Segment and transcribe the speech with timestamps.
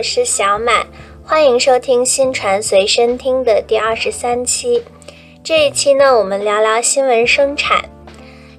[0.00, 0.86] 我是小满，
[1.22, 4.82] 欢迎收听新传随身听的第二十三期。
[5.44, 7.84] 这一期呢，我们聊聊新闻生产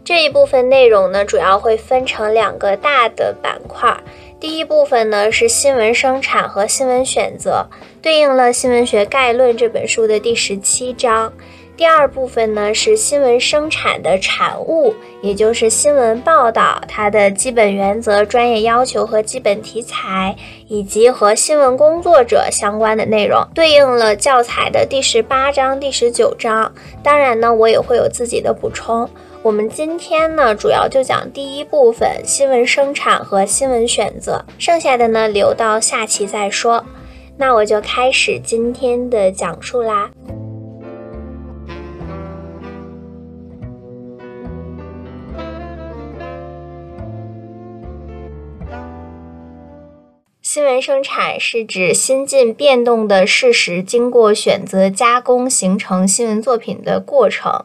[0.06, 3.92] 这一部分内容呢，主要会分成两个大的板块。
[4.40, 7.68] 第一部分呢是新闻生产和新闻选择，
[8.04, 11.34] 对应了《新闻学概论》这本书的第十七章。
[11.82, 20.36] 第二部分呢是新闻生产的产物，也就是新闻报道它的基本原则、专业要求和基本题材，
[20.68, 26.72] 以及和新闻工作者相关的内容，对应了教材的第十八章、第十九章。
[27.02, 29.10] 当然呢，我也会有自己的补充。
[29.42, 36.86] 我们今天呢，主要就讲第一部分新闻生产和新闻选择，剩下的呢留到下期再说。
[37.38, 40.12] 那我就开始今天的讲述啦。
[50.54, 57.64] 新闻生产是指新近变动的事实经过选择加工形成新闻作品的过程。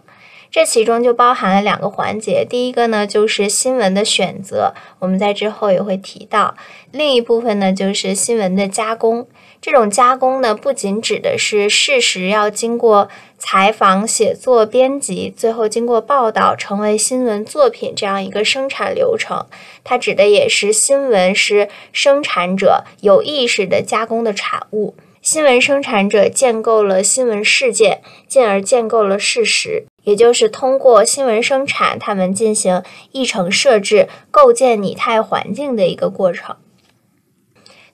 [0.53, 6.55] 这其中就包含了两个环节，第一个呢就是新闻的选择，我们在之后也会提到；
[6.93, 9.27] 另一部分呢就是新闻的加工。
[9.67, 19.44] 这种加工呢，不仅指的是事实要经过采访、写作、编辑，最后经过报道成为新闻作品这样一个生产流程，
[19.83, 24.94] 它指的也是新闻是生产者有意识的加工的产物。
[25.20, 29.87] 新闻生产者建构了新闻事件，进而建构了事实。
[30.05, 36.55] 也就是通过新闻生产，他们进行议程设置、构建拟态环境的一个过程。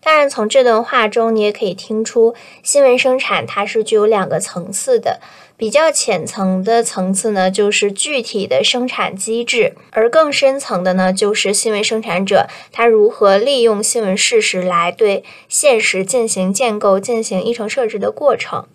[0.05, 5.21] 当然，从这段话中，你也可以听出，新闻生产它是具有两个层次的。
[5.57, 18.67] 比较浅层的层次呢，就是具体的生产机制；而更深层的呢，就是新闻生产者他如何利用新闻事实来对现实进行建构、进行议程设置的过程。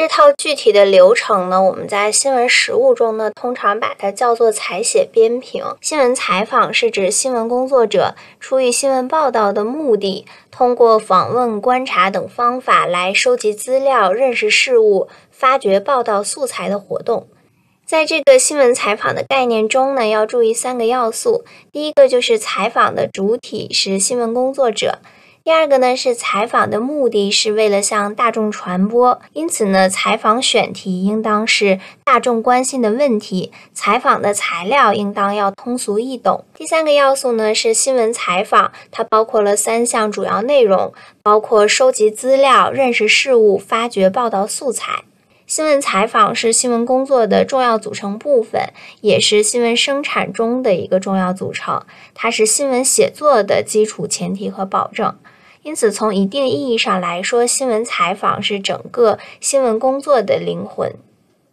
[0.00, 5.64] 这套具体的流程呢，我们在新闻实务中呢，通常把它叫做采写编评。
[5.80, 17.26] 新闻采访是指新闻工作者出于新闻报道的目的，通过访问、观察等方法来收集资料、认识事物、发掘报道素材的活动。
[17.84, 21.44] 在这个新闻采访的概念中呢，要注意三个要素。
[21.72, 25.00] 第一个就是采访的主体是新闻工作者。
[25.48, 36.44] 第二个呢是采访的目的是为了向大众传播，因此呢，采访选题应当是大众关心的问题，采访的材料应当要通俗易懂。
[36.54, 40.92] 第三个要素呢是新闻采访，它包括了三项主要内容，
[41.22, 45.04] 包括收集资料、认识事物、发掘报道素材。
[45.46, 48.64] 新闻采访是新闻工作的重要组成部分，
[49.00, 55.16] 也是新闻生产中的一个重要组成，它是新闻写作的基础前提和保证。
[55.68, 60.94] 因此，从一定意义上来说，新闻采访是整个新闻工作的灵魂。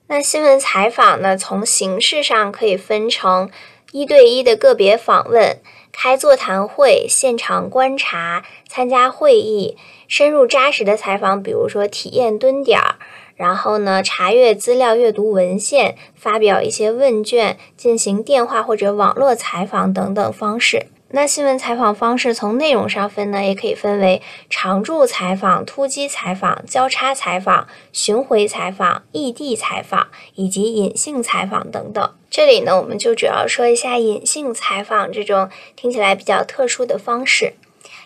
[0.08, 1.36] 那新闻采访呢？
[1.36, 3.50] 从形式上可以分成
[3.92, 5.60] 一对一的个别访问、
[5.92, 9.76] 开座谈会、现场观察、参加会议、
[10.08, 12.96] 深入扎实的采访，比如说体验蹲点儿，
[13.36, 20.86] 然后呢查阅资料、阅读文献、发表一些问卷、进行电话或者网络采访等等方式。
[21.16, 32.14] 那新闻采访方式从内容上分呢，也可以分为常驻采访、突击采访、交叉采访、巡回采访、异地采访以及隐性采访等等。
[32.30, 37.54] 这里呢，我们就主要说一下隐性采访这种听起来比较特殊的方式。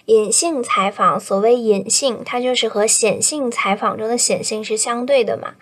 [0.05, 5.55] 隐性采访，所谓隐性，它就是和显性采访中的显性是相对的嘛。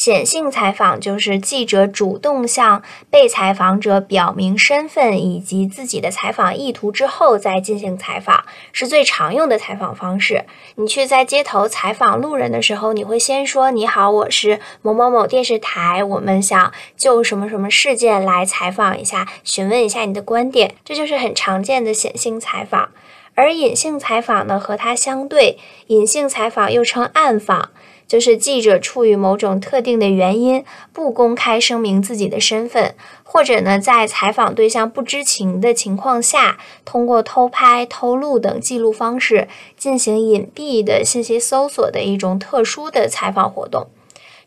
[0.00, 10.46] 显性采访就是记者主动向被采访者表明身份以及自己的采访意图之后再进行采访，是最常用的采访方式。
[10.76, 22.88] 你去在街头采访路人的时候，你会先说：“你好，我是某某某电视台，我们想就什么什么事件来采访一下，询问一下你的观点。”这就是很常见的显性采访。
[23.34, 25.58] 而隐性采访呢，和它相对，
[25.88, 27.68] 隐性采访又称暗访。
[28.10, 39.46] 就是记者出于某种特定的原因，不公开声明自己的身份，或者呢，在采访对象不知情的情况下，通过偷拍、偷录等记录方式
[39.76, 43.86] 进行隐蔽的信息搜索的一种特殊的采访活动。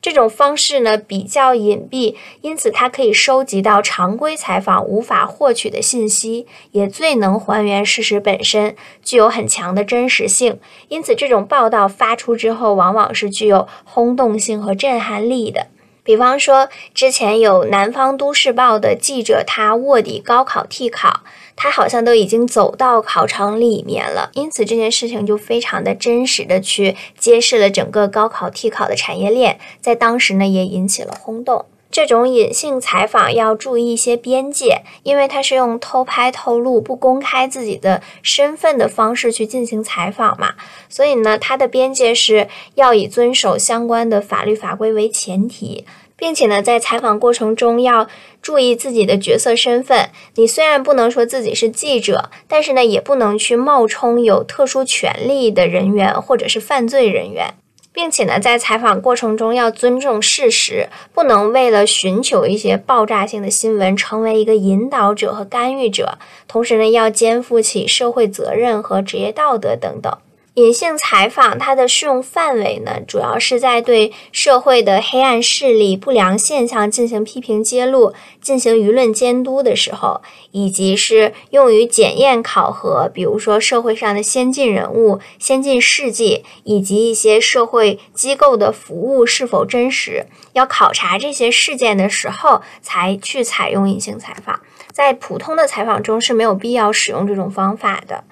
[0.03, 10.59] 这种方式呢比较隐蔽，因此它可以收集到常规采访无法获取的信息，也最能还原事实本身，具有很强的真实性。
[10.89, 15.67] 因此，这种报道发出之后，往往是具有轰动性和震撼力的。
[16.03, 21.21] 比方说，之前有南方都市报的记者，他卧底高考替考，
[21.55, 31.65] 他好像都已经走到考场里面了，因此这件事情就非常的真实的去揭示了整个高考替考的产业链，在当时呢也引起了轰动。
[31.93, 40.55] 这种隐性采访要注意一些边界，因为它是用偷拍、偷录、不公开自己的身份的方式去进行采访嘛，
[40.89, 45.85] 所以呢，它的边界是要以遵守相关的法律法规为前提，
[46.15, 48.07] 并且呢，在采访过程中要
[48.41, 50.09] 注意自己的角色身份。
[50.33, 57.53] 你虽然不能说自己是记者，但是呢，也不能去冒充有特殊权利的人员或者是犯罪人员。
[57.93, 66.17] 并且呢，在采访过程中要尊重事实，不能为了寻求一些爆炸性的新闻，成为一个引导者和干预者。
[66.47, 70.17] 同时呢，要肩负起社会责任和职业道德等等。
[70.55, 80.21] 隐性采访它的适用范围呢，主要是在对社会的黑暗势力、不良现象进行批评揭露、进行舆论监督的时候，
[80.51, 94.59] 以及是用于检验考核，比如说社会上的先进人物、先进事迹，以及一些社会机构的服务是否真实，要考察这些事件的时候，才去采用隐性采访。
[94.91, 98.23] 在普通的采访中是没有必要使用这种方法的。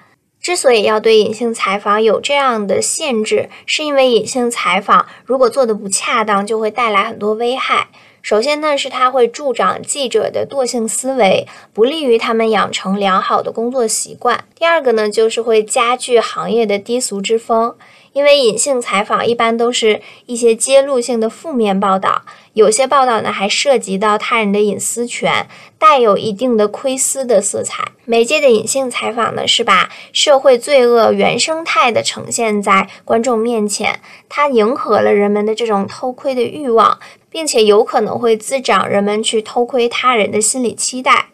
[0.42, 7.86] 之所以要对隐性采访有这样的限制，是因为隐性采访如果做的不恰当，就会带来很多危害。
[8.22, 14.44] 首先呢，是它会助长记者的惰性思维，不利于他们养成良好的工作习惯。
[14.54, 17.74] 第二个呢，就是会加剧行业的低俗之风。
[18.12, 22.22] 因为隐性采访一般都是一些揭露性的负面报道，
[22.52, 25.48] 有些报道呢还涉及到他人的隐私权，
[25.78, 27.92] 带有一定的窥私的色彩。
[28.04, 36.98] 媒介的隐性采访呢，是把社会罪恶原生态的呈现在观众面前，它迎合了人们的这种偷窥的欲望，
[37.32, 41.30] 并且有可能会滋长人们去偷窥他人的心理期待，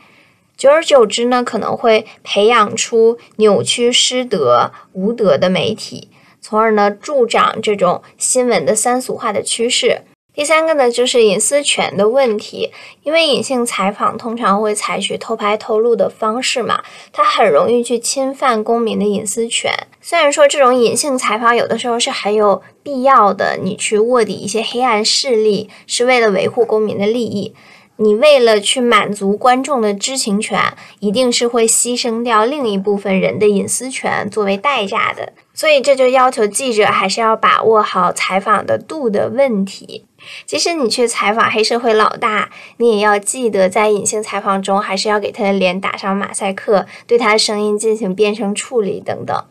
[0.57, 6.09] 久而久之呢，可能会培养出扭曲失德无德的媒体。
[6.41, 10.03] 从而呢助长这种新闻的三俗化的趋势。
[10.39, 12.71] 第三个呢就是隐私权的问题，
[13.03, 19.73] 因为隐性采访通常会采取偷拍偷录的方式嘛，它很容易去侵犯公民的隐私权。
[20.01, 27.53] 虽然说这种隐性采访有的时候是很有必要的，你去卧底一些黑暗势力是为了维护公民的利益。
[27.97, 35.33] 你为了去满足观众的知情权，一定是会牺牲掉另一部分人的隐私权作为代价的。
[35.59, 40.07] 所以这就要求记者还是要把握好采访的度的问题。
[40.47, 49.45] 即使你去采访黑社会老大，你也要记得在隐性采访中，还是要给他的脸打上马赛克，对他的声音进行变声处理等等。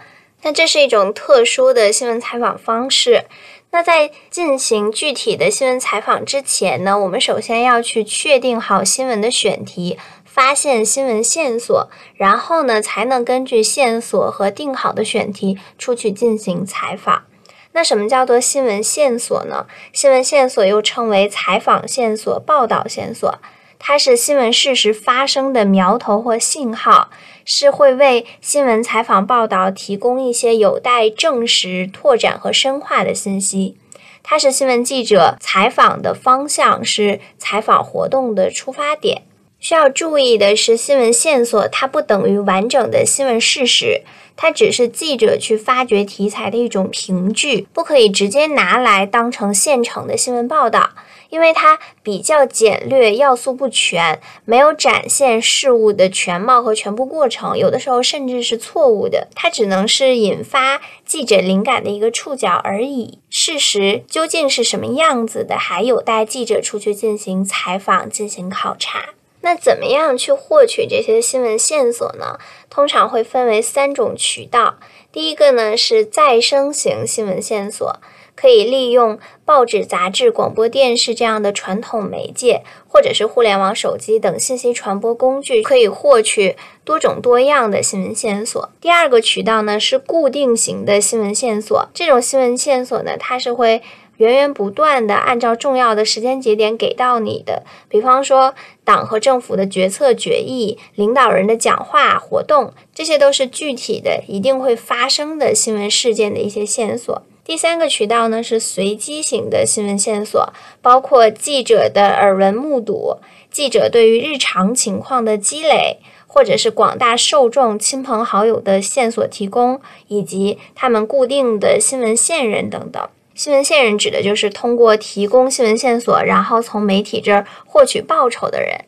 [0.44, 3.25] 那这是一种特殊的新闻采访方式。
[3.71, 9.98] 那在进行具体的新闻采访之前呢，我们首先要去确定好新闻的选题，
[10.38, 17.24] 发现新闻线索，然后呢，才能根据线索和定好的选题出去进行采访。
[17.72, 19.66] 那什么叫做新闻线索呢？
[19.92, 23.39] 新闻线索又称为采访线索、报道线索。
[23.80, 27.10] 它是新闻事实发生的苗头或信号，
[27.44, 33.75] 是会为新闻采访报道提供一些有待证实、拓展和深化的信息。
[34.22, 39.24] 它是新闻记者采访的方向，是采访活动的出发点。
[39.59, 44.02] 需要注意的是，新闻线索它不等于完整的新闻事实，
[44.35, 50.92] 它只是记者去发掘题材的一种凭据，不可以直接拿来当成现成的新闻报道。
[51.30, 59.28] 因为它比较简略，要素不全，没有展现事物的全貌和全部过程，有的时候甚至是错误的。
[59.35, 63.19] 它只能是引发记者灵感的一个触角而已。
[63.30, 69.17] 事实究竟是什么样子的，还有待记者出去进行采访、进行考察。
[69.42, 72.38] 那怎么样去获取这些新闻线索呢？
[72.70, 74.76] 通常会分为三种渠道。
[75.12, 78.00] 第一个呢是再生型新闻线索。
[78.36, 88.70] 可以利用报纸、杂志、广播电视这样的传统媒介，或者是互联网、手机等信息传播工具，可以获取多种多样的新闻线索。
[88.80, 93.82] 第二个渠道呢是固定型的新闻线索，这种新闻线索呢，它是会
[94.18, 97.64] 源源不断的按照重要的时间节点给到你的。
[97.88, 107.21] 比方说，党和政府的决策决议、领导人的讲话、活动，这些都是具体的、一定会发生的新闻事件的一些线索。
[107.45, 113.18] 第三个渠道呢是随机型的新闻线索，包括记者的耳闻目睹、
[113.50, 123.07] 记者对于日常情况的积累，或者是广大受众、亲朋好友的线索提供，以及他们固定的新闻线人等等。
[123.38, 128.86] 新闻线人指的就是通过提供新闻线索，然后从媒体这儿获取报酬的人。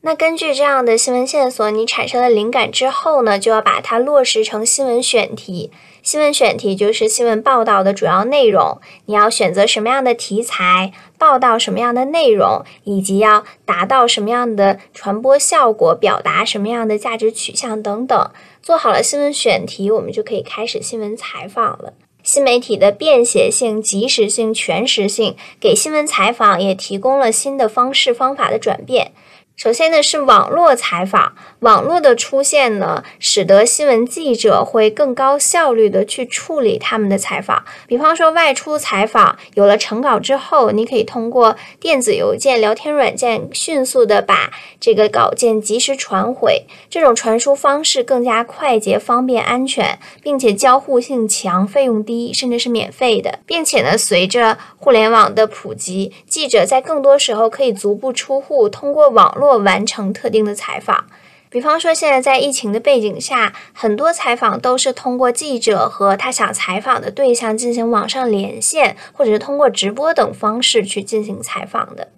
[0.00, 5.70] 那根据这样的新闻线索，你产生了灵感之后呢，就要把它落实成新闻选题。
[6.02, 18.30] 新闻选题就是新闻报道的主要内容，你要选择什么样的题材，报道什么样的内容，以及要达到什么样的传播效果，表达什么样的价值取向等等。
[18.60, 21.92] 做好了新闻选题，我们就可以开始新闻采访了。
[22.28, 29.12] 新媒体的便携性、及时性、全时性，给新闻采访也提供了新的方式方法的转变。
[29.58, 37.64] 首先呢是网络采访，网络的出现呢，使得新闻记者会更高效率的去处理他们的采访。
[37.88, 46.64] 比方说外出采访，有了成稿之后，你可以通过电子邮件、聊天软件迅速的把这个稿件及时传回。
[46.88, 53.40] 这种传输方式更加快捷、方便、安全，并且交互性强，费用低，甚至是免费的。
[53.44, 59.47] 并且呢，随着互联网的普及，记者在更多时候可以足不出户，通过网络。
[59.48, 61.06] 或完成特定的采访，
[61.48, 72.08] 比方说现在在疫情的背景下，很多采访都是通过记者和他想采访的对象进行网上连线，或者是通过直播等方式去进行采访的。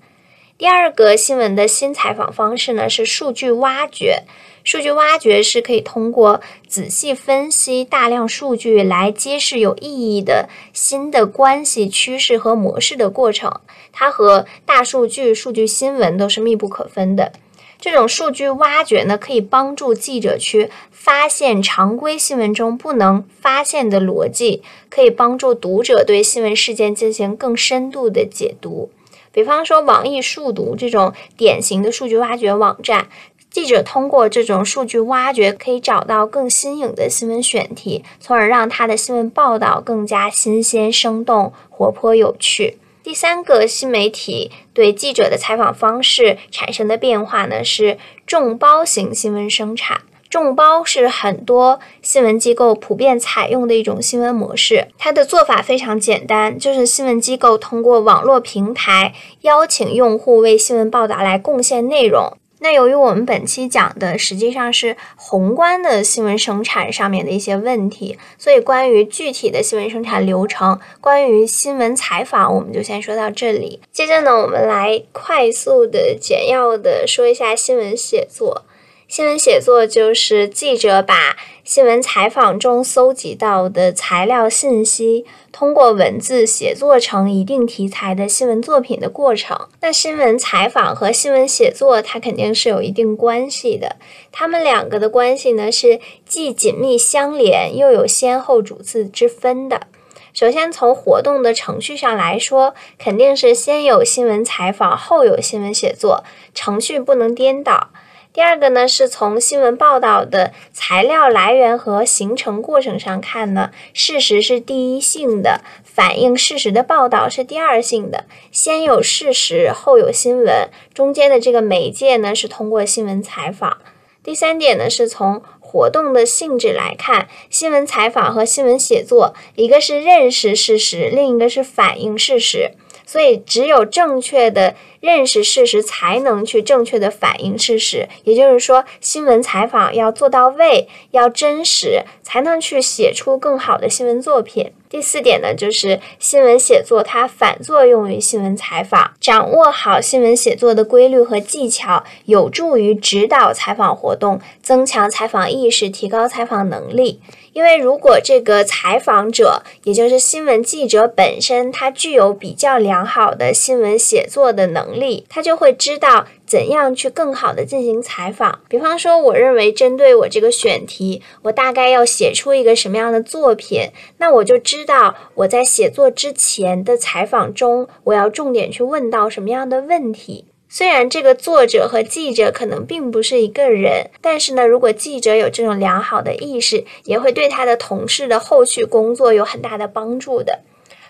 [0.58, 4.24] 第二个新闻的新采访方式呢是数据挖掘，
[4.62, 13.60] 数据挖掘是可以通过仔细分析大量数据来揭示有意义的新的关系、趋势和模式的过程。
[13.92, 17.32] 它和大数据、数据新闻都是密不可分的。
[17.80, 28.90] 这种数据挖掘呢，可以帮助记者去发现常规新闻中不能发现的逻辑，可以帮助读者对新闻事件进行更深度的解读。
[29.32, 33.08] 比方说，网易数读这种典型的数据挖掘网站，
[33.50, 42.78] 记者通过这种数据挖掘，可以找到更新颖的新闻选题，从而让他的新闻报道更加新鲜、生动、活泼、有趣。
[43.02, 50.02] 第三个新媒体对记者的采访方式产生的变化呢，是众包型新闻生产。
[50.28, 54.86] 众包是很多新闻机构普遍采用的一种新闻模式。
[54.96, 62.36] 它的做法非常简单，就是新闻机构通过网络平台邀请用户为新闻报道来贡献内容。
[62.60, 73.80] 那由于我们本期讲的实际上是宏观的新闻生产上面的一些问题，所以关于具体的新闻生产流程，关于新闻采访，我们就先说到这里。
[73.90, 78.62] 接着呢，我们来快速的、简要的说一下新闻写作。
[79.10, 89.66] 新闻写作就是记者把新闻采访中搜集到的材料信息，通过文字写作成一定题材的新闻作品的过程。
[89.80, 93.96] 那新闻采访和新闻写作，它肯定是有一定关系的。
[94.30, 99.88] 它们两个的关系呢，是既紧密相连，又有先后主次之分的。
[100.32, 106.22] 首先，从活动的程序上来说，肯定是先有新闻采访，后有新闻写作，
[106.54, 107.88] 程序不能颠倒。
[108.32, 118.26] 第二个呢，是从新闻报道的材料来源和形成过程上看呢，事实是第一性的，反映事实的报道是第二性的。
[118.52, 123.78] 先有事实，后有新闻，中间的这个媒介呢，是通过新闻采访。
[124.22, 132.70] 第三点呢，是从活动的性质来看，新闻采访和新闻写作，一个是认识事实，另一个是反映事实。
[133.06, 138.08] 所以，只有正确的认识事实，才能去正确的反映事实。
[138.24, 144.72] 也就是说，新闻采访要做到位，要真实，才能去写出更好的新闻作品。
[144.90, 157.20] 第四点呢，就是新闻写作它反作用于新闻采访，掌握好新闻写作的规律和技巧，有助于指导采访活动，增强采访意识，提高采访能力。
[157.52, 168.60] 因为如果这个采访者，也就是新闻记者本身，他具有比较良好的新闻写作的能力，他就会知道怎样去更好的进行采访。
[168.68, 180.46] 比方说，我认为针对我这个选题，我大概要写出一个什么样的作品，那我就知道我在写作之前的采访中，我要重点去问到什么样的问题。
[180.72, 190.60] 虽然这个作者和记者可能并不是一个人，但是呢，如果记者有这种良好的意识，也会对他的同事的后续工作有很大的帮助的。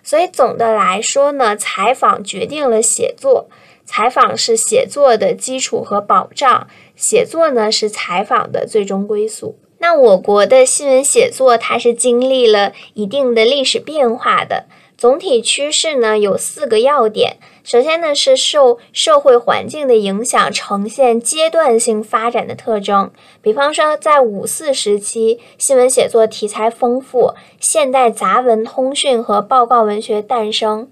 [0.02, 3.50] 所以总的来说呢，采访决定了写作，
[3.90, 9.56] 采访是写作的基础和保障，写作呢是采访的最终归宿。
[9.78, 14.66] 那我国的新闻写作，它是经历了一定的历史变化的。
[14.96, 17.38] 总体趋势呢有四个要点。
[17.64, 23.10] 首先呢是受社会环境的影响，呈现阶段性发展的特征。
[23.42, 30.88] 比方说，在五四时期，新闻写作题材丰富，现代杂文、通讯和报告文学诞生。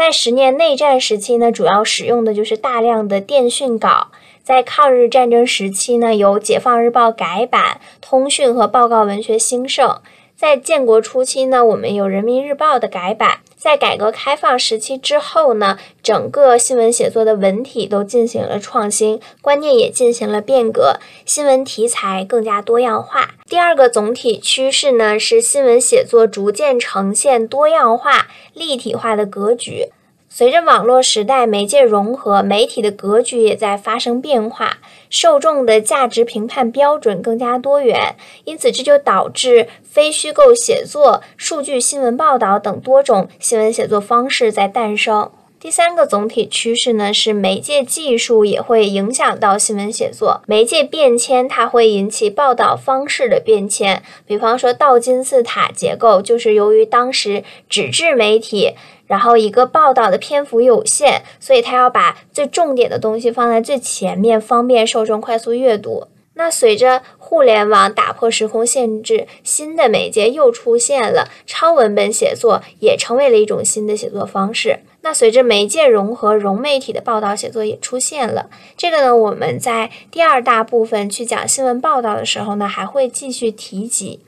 [0.00, 4.06] 在十年内战时期呢，主要使用的就是大量的电讯稿。
[4.42, 10.00] 在抗日战争时期呢，有解放日报改版，通讯和报告文学兴盛。
[10.34, 13.40] 在建国初期呢，我们有人民日报的改版。
[13.60, 23.34] 在改革开放时期之后呢，整个新闻写作的文体都进行了创新，观念也进行了变革，新闻题材更加多样化。
[23.46, 29.90] 第二个总体趋势呢，是新闻写作逐渐呈现多样化、立体化的格局。
[30.32, 34.78] 随着网络时代媒介融合，媒体的格局也在发生变化，
[35.10, 45.32] 受众的价值评判标准更加多元，因此这就导致非虚构写作、数据新闻报道等多种新闻写作方式在诞生。
[45.58, 50.40] 第三个总体趋势呢，是媒介技术也会影响到新闻写作。
[50.46, 54.02] 媒介变迁，它会引起报道方式的变迁。
[54.24, 58.74] 比方说倒金字塔结构，就是由于当时纸质媒体，
[59.10, 66.06] 然后一个报道的篇幅有限，所以它要把最重点的东西放在最前面，方便受众快速阅读。
[66.34, 74.78] 那随着互联网打破时空限制，新的媒介又出现了，超文本写作也成为了一种新的写作方式。
[75.00, 78.48] 那随着媒介融合，融媒体的报道写作也出现了。
[78.76, 84.20] 这个呢，我们在第二大部分去讲新闻报道的时候呢，还会继续提及。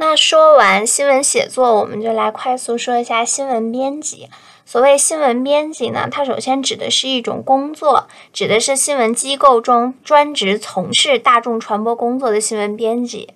[0.00, 4.28] 那说完新闻写作，我们就来快速说一下新闻编辑。
[4.64, 13.30] 所谓新闻编辑呢，它首先指的是一种工作，指的是新闻机构中专职从事大众传播工作的新闻编辑。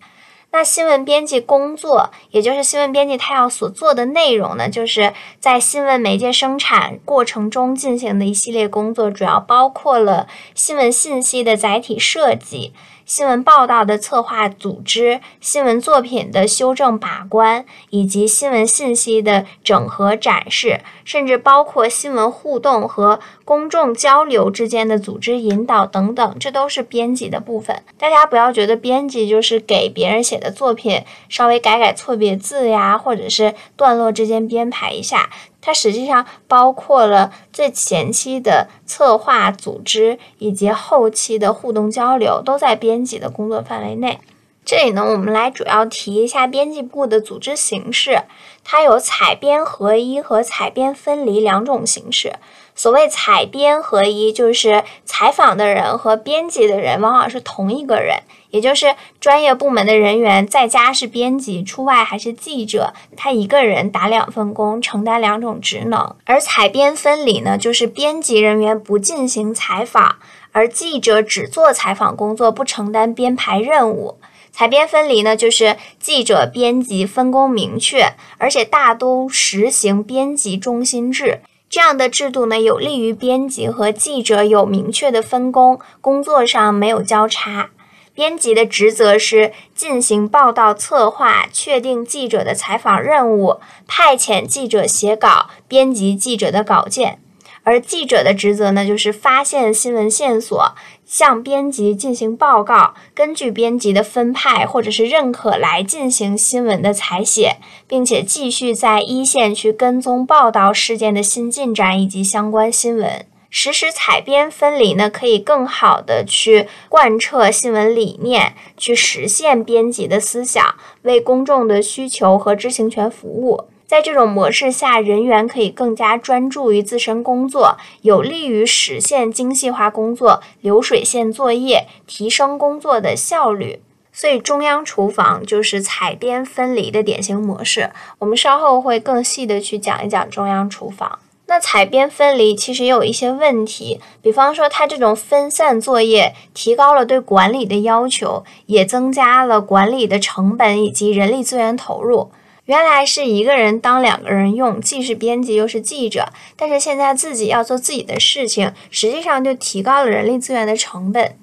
[0.52, 12.72] 那新闻编辑工作，也就是新闻编辑他要所做的内容呢，就是在新闻媒介生产过程中进行的一系列工作，主要包括了新闻信息的载体设计。
[13.04, 27.82] 新闻报道的策划组织、新闻作品的修正把关，以及新闻信息的整合展示，甚至包括新闻互动和公众交流之间的组织引导等等，这都是编辑的部分。
[27.98, 35.28] 大家不要觉得编辑就是给别人写的作品稍微改改错别字呀，或者是段落之间编排一下。
[35.62, 44.20] 它实际上包括了最前期的策划、组织以及后期的互动交流，都在编辑的工作范围内。
[44.64, 48.22] 这里呢，我们来主要提一下编辑部的组织形式，
[48.62, 52.34] 它有采编合一和采编分离两种形式。
[52.74, 58.20] 所谓采编合一，就是采访的人和编辑的人往往是同一个人。
[58.52, 66.14] 也就是专业部门的人员在家是编辑，出外还是记者，他一个人打两份工，承担两种职能。
[66.26, 70.16] 而采编分离呢，就是编辑人员不进行采访，
[70.52, 74.18] 而记者只做采访工作，不承担编排任务。
[74.50, 81.40] 采编分离呢，就是记者、编辑分工明确，而且大都实行编辑中心制。
[81.70, 87.70] 这样的制度呢，有利于编辑和记者有明确的分工，工作上没有交叉。
[88.14, 97.16] 编辑的职责是进行报道策划，确定记者的采访任务，派遣记者写稿，编辑记者的稿件；
[97.62, 100.74] 而记者的职责呢，就是发现新闻线索，
[101.06, 113.24] 向编辑进行报告，根据编辑的分派或者是认可来进行新闻的采写，并且继续在一线去跟踪报道事件的新进展以及相关新闻。
[113.54, 123.64] 实施采编分离呢，可以更好的去贯彻新闻理念，去实现编辑的思想，为公众的需求和知情权服务。
[123.86, 133.80] 在这种模式下，人员可以更加专注于自身工作，有利于实现精细化工作、流水线作业，提升工作的效率。
[134.10, 137.90] 所以，中央厨房就是采编分离的典型模式。
[138.20, 141.18] 我们稍后会更细的去讲一讲中央厨房。
[141.46, 152.30] 那采编分离其实也有一些问题，比方说它这种分散作业提高了对管理的要求，也增加了管理的成本以及人力资源投入。
[152.66, 161.36] 原来是一个人当两个人用，既是编辑又是记者，但是现在自己要做自己的事情，实际上就提高了人力资源的成本。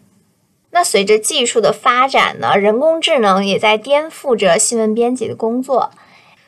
[0.71, 5.91] 那随着技术的发展呢，人工智能也在颠覆着新闻编辑的工作。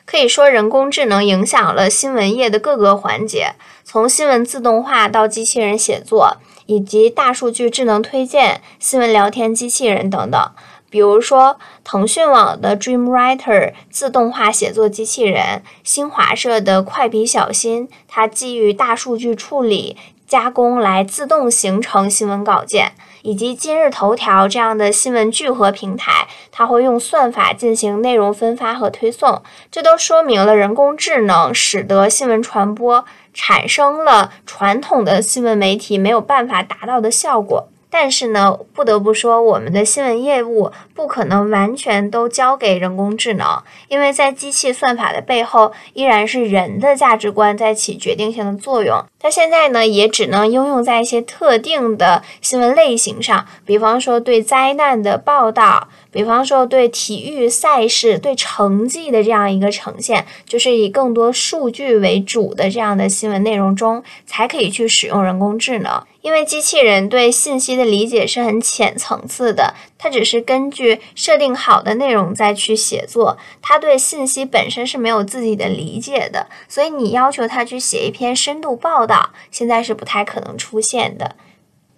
[0.04, 6.36] 可以说，人工智能影响了新闻业的各个环节，从新闻自动化到机器人写作，
[6.66, 10.50] 以及大数据智能推荐、新闻聊天机器人等等。
[10.90, 19.96] 比如说腾讯网的 DreamWriter 自动化写作机器人，新华社的快笔小新，它基于大数据处理
[20.28, 22.92] 加工来自动形成新闻稿件。
[23.22, 37.68] 以及今日头条这样的新闻聚合平台，它会用算法进行内容分发和推送，这都说明了人工智能使得新闻传播产生了传统的新闻媒体没有办法达到的效果。
[37.94, 49.04] 但是呢，不得不说，我们的新闻业务不可能完全都交给人工智能，因为在机器算法的背后，依然是人的价值观在起决定性的作用。
[49.20, 55.88] 它现在呢，也只能应用在一些特定的新闻类型上，比方说对灾难的报道。
[56.10, 66.02] 比方说，对体育赛事、对成绩的这样一个呈现，就是以更多数据为主的这样的新闻内容中，才可以去使用人工智能。
[66.22, 76.46] 因为机器人对信息的理解是很浅层次的，它只是根据设定好的内容再去写作，它对信息本身是没有自己的理解的。
[76.68, 81.36] 所以你要求它去写一篇深度报道，现在是不太可能出现的。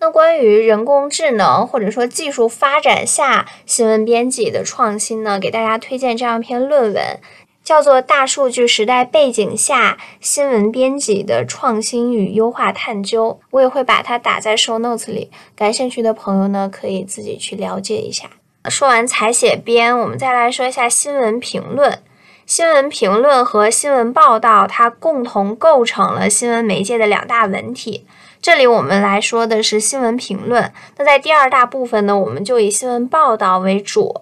[0.00, 5.38] 那关于人工智能或者说技术发展下新闻编辑的创新呢？
[5.38, 7.20] 给大家推荐这样一篇论文，
[7.64, 13.40] 叫做《大数据时代背景下新闻编辑的创新与优化探究》。
[13.50, 18.29] 我也会把它打在 show notes 里，感兴趣的朋友呢可以自己去了解一下。
[18.68, 22.00] 说完采写编，我们再来说一下新闻评论。
[22.44, 28.05] 新闻评论和新闻报道，它共同构成了新闻媒介的两大文体。
[28.42, 30.70] 这里我们来说的是新闻评论。
[30.98, 34.20] 那在第二大部分呢，我们就以新闻报道为主。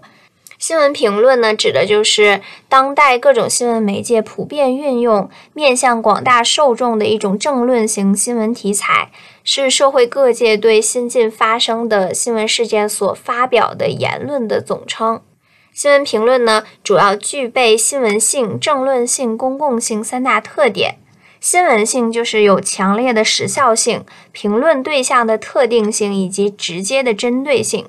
[0.63, 9.11] 新闻评论呢，指的就是当代各种新闻媒介普遍运用、面向广大受众的一种政论型新闻题材，
[9.43, 15.21] 是社会各界对新近发生的新闻事件所发表的言论的总称。
[15.73, 20.95] 新闻评论呢，主要具备新闻性、政论性、公共性三大特点。
[21.41, 27.87] 新闻性就是有强烈的时效性，评论对象的特定性以及直接的针对性。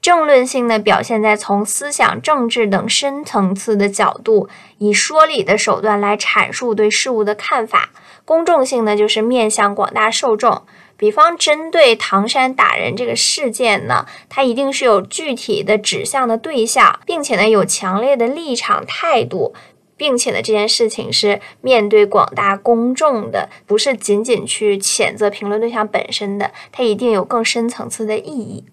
[0.00, 7.90] 政论性呢，表现在从思想、政治等深层次的角度，以说理的手段来阐述对事物的看法。
[8.24, 10.62] 公众性呢，就是面向广大受众。
[10.96, 19.54] 比方针对唐山打人这个事件呢，它一定是有具体的指向的对象，并且呢，有强烈的立场态度。
[19.96, 28.64] 并且呢，这件事情是面对广大公众的，不是仅仅去谴责评论对象本身的，它一定有更深层次的意义。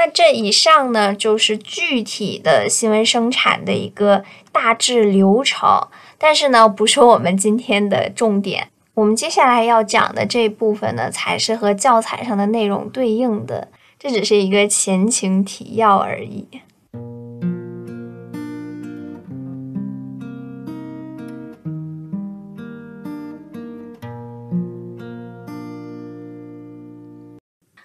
[0.00, 8.68] 那这以上呢，就是具体的新闻生产的一个大致流程，但是呢，不是我们今天的重点。
[8.94, 16.48] 我们接下来要讲的这部分呢，才是和教材上的内容对应的，这只是一个前情提要而已。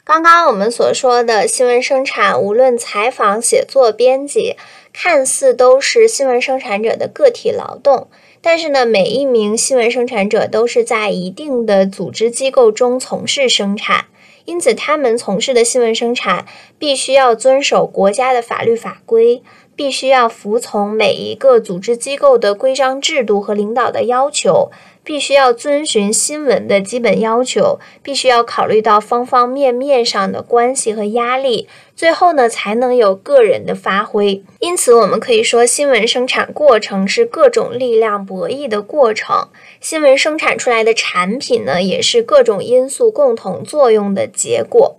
[0.06, 4.56] 刚刚我们所说的新闻生产，无论采访、写作、编辑，
[4.94, 8.08] 看似都是新闻生产者的个体劳动，
[8.40, 14.06] 但是呢，每一名新闻生产者都是在一定的组织机构中从事生产，
[14.46, 16.46] 因此他们从事的新闻生产
[16.78, 19.42] 必须要遵守国家的法律法规，
[19.76, 24.70] 必须要服从每一个组织机构的规章制度和领导的要求。
[25.06, 34.44] 必须要遵循新闻的基本要求，必须要考虑到方方面面上的关系和压力，最后呢才能有个人的发挥。
[34.60, 39.48] 因此，我们可以说，新闻生产过程是各种力量博弈的过程，
[39.80, 44.98] 新闻生产出来的产品呢，也是各种因素共同作用的结果。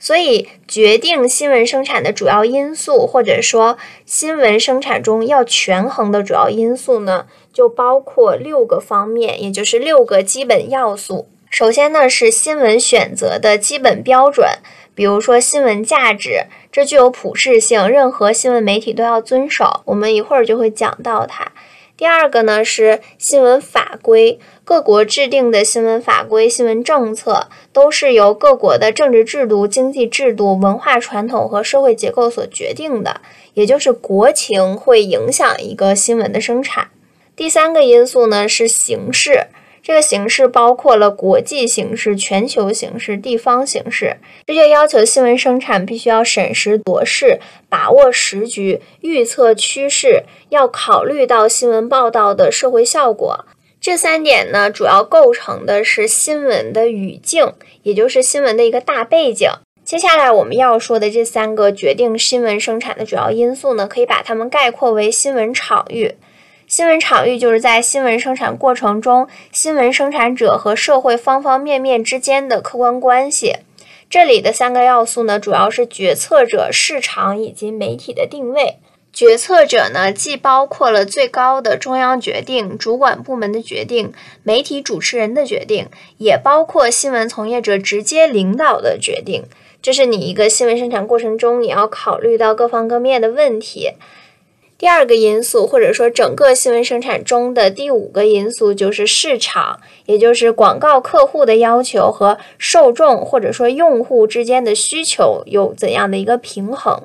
[0.00, 11.28] 所以，决定新闻生产的主要因素，或者说新闻生产中要权衡的主要因素呢，就包括六个方面，也就是六个基本要素。
[11.50, 14.46] 首先呢，是新闻选择的基本标准，
[14.94, 19.80] 比如说新闻价值，这具有普适性，任何新闻媒体都要遵守。
[19.86, 21.50] 我们一会儿就会讲到它。
[21.98, 33.20] 第二个呢是新闻法规，各国制定的新闻法规、新闻政策都是由各国的政治制度、经济制度、文化传统和社会结构所决定的，
[33.54, 36.88] 也就是国情会影响一个新闻的生产。
[37.34, 39.48] 第三个因素呢是形式。
[39.88, 53.46] 这个形式包括了国际形势、全球形势、地方形势，这就要求新闻生产必须要审时度势，把握时局，预测趋势，要考虑到新闻报道的社会效果。
[53.80, 59.50] 这三点呢，主要构成的是新闻的语境，也就是新闻的一个大背景。
[59.86, 66.16] 接下来我们要说的这三个决定新闻生产的主要因素呢，可以把它们概括为新闻场域。
[66.68, 73.54] 新闻场域就是在新闻生产过程中，新闻生产者和社会方方面面之间的客观关系。
[74.10, 78.76] 这里的三个要素呢，主要是决策者、市场以及媒体的定位。
[79.14, 89.44] 决策者呢，既包括了最高的中央决定、主管部门的决定、媒体主持人的决定，也包括新闻从业者直接领导的决定。
[89.80, 93.92] 这是你一个新闻生产过程中你要考虑到各方各面的问题。
[94.78, 107.02] 第二个因素，或者说整个新闻生产中的第五个因素，就是市场，也就是广告客户的要求和受众或者说用户之间的需求有怎样的一个平衡。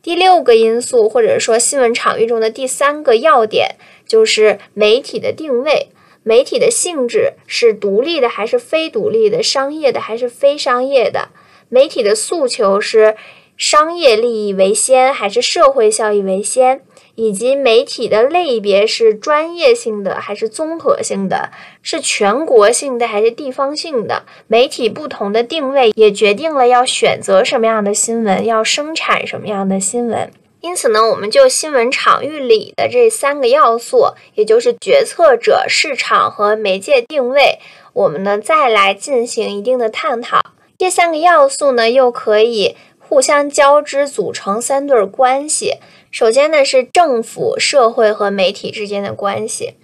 [0.00, 5.88] 第六个因素，或者说新闻场域中的第三个要点，就是媒体的定位。
[6.22, 9.42] 媒体的性质是独立的还是非独立的？
[9.42, 11.28] 商业的还是非商业的？
[11.68, 13.14] 媒体的诉求是
[13.58, 16.80] 商业利益为先还是社会效益为先？
[17.16, 21.50] 以及媒体的类别是专业性的还是综合性的？
[21.82, 24.24] 是全国性的还是地方性的？
[24.48, 30.30] 媒体不同的定位也决定了要选择什么样的新闻，要生产什么样的新闻。
[30.60, 37.58] 因此呢，我们就新闻场域里的这三个要素，也就是决策者、市场和媒介定位，
[37.92, 40.40] 我们呢再来进行一定的探讨。
[40.78, 45.74] 这三个要素呢，又可以互相交织，组成三对关系。
[46.14, 49.74] 首先呢，是政府、社会和媒体之间的关系。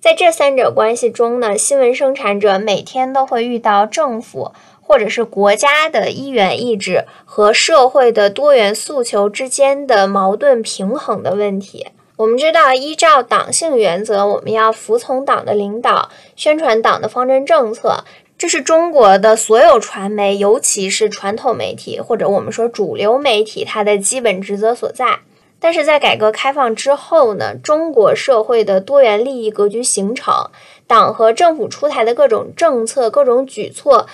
[0.00, 11.88] 在这三者关系中呢，新闻生产者每天都会遇到政府或者是国家的一元意志和社会的多元诉求之间的矛盾平衡的问题。
[12.16, 18.02] 我们知道，依照党性原则，我们要服从党的领导，宣传党的方针政策。
[18.38, 25.18] 这是中国的所有传媒，尤其是传统媒体或者我们说主流媒体，它的基本职责所在。
[25.58, 30.50] 但是在改革开放之后呢，中国社会的多元利益格局形成，
[30.86, 34.06] 党和政府出台的各种政策、各种举措，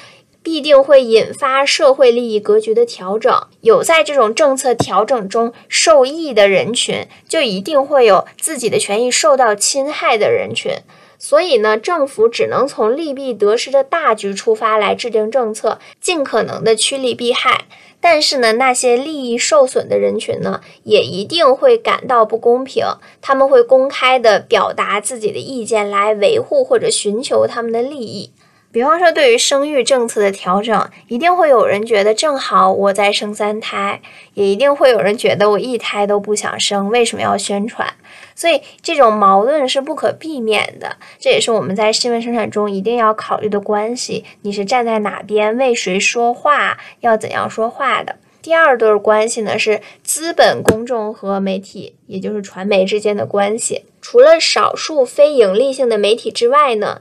[0.43, 3.47] 必定会引发社会利益格局的调整。
[3.61, 10.73] 有在这种政策调整中受益的人群，就一定会有自己的权益受到侵害的人群。
[11.19, 17.67] 所以呢，政府只能从利弊得失的大局出发来制定政策，尽可能的趋利避害。
[18.03, 22.85] 但是呢，那些利益受损的人群呢，也一定会感到不公平，
[23.21, 28.33] 他们会公开的表达自己的意见，来维护或者寻求他们的利益。
[28.73, 34.01] 比方说，对于生育政策的调整，一定会有人觉得正好我在生三胎，
[34.35, 37.95] 也一定会有人觉得我一胎都不想生，为什么要宣传？
[38.35, 44.25] 所以这种矛盾是不可避免的，这也是我们在新闻生产中一定要考虑的关系。
[44.43, 48.17] 你是站在哪边，为谁说话，要怎样说话的？
[48.41, 53.85] 第二对关系呢，是资本、公众和媒体，也就是传媒之间的关系。
[54.01, 57.01] 除了少数非盈利性的媒体之外呢？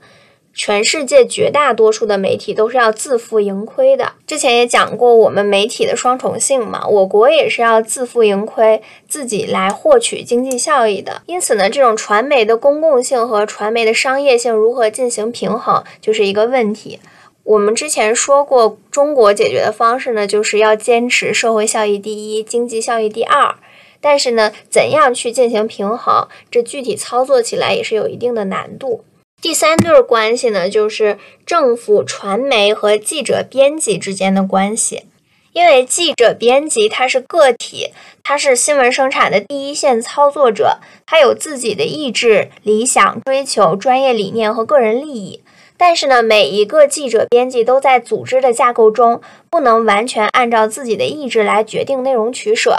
[0.53, 4.13] 全世界绝大多数的媒体都是要自负盈亏的。
[4.27, 11.21] 之前也讲过，我们媒体的双重性嘛，我国也是要自负盈亏，自己来获取经济效益的。
[11.25, 16.99] 因此呢，这种传媒的公共性和传媒的商业性如何进行平衡，就是一个问题。
[17.43, 23.55] 我们之前说过，中国解决的方式呢，就是要坚持社会效益第一，经济效益第二。
[23.99, 29.03] 但是呢，怎样去进行平衡，这具体操作起来也是有一定的难度。
[29.41, 35.05] 第三对关系呢，就是政府、传媒和记者、编辑之间的关系。
[35.51, 37.89] 因为记者、编辑他是个体，
[38.23, 40.77] 他是新闻生产的第一线操作者，
[41.07, 45.41] 他有自己的意志、理想、追求、专业理念和个人利益。
[45.75, 52.77] 但是呢，每一个记者、编辑都在组织的架构中，不能完全按照自己的意志来决定内容取舍。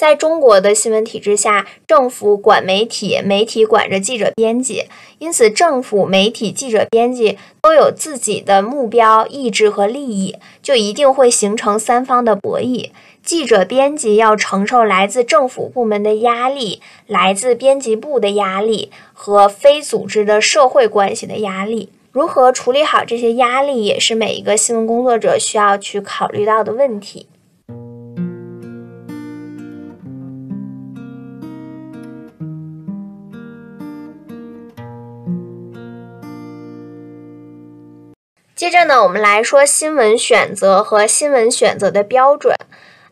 [0.00, 4.86] 在中国的新闻体制下，政府管媒体，媒体管着记者、编辑，
[5.18, 12.88] 因此政府、媒体、记者、编辑都有自己的目标、意志和利益，就一定会形成三方的博弈。
[13.22, 21.90] 记者、编辑要承受来自政府部门的压力、来自编辑部的压力和非组织的社会关系的压力。
[22.10, 27.26] 如何处理好这些压力，也是每一个新闻工作者需要去考虑到的问题。
[38.60, 42.54] 接着呢，我们来说新闻选择和新闻选择的标准。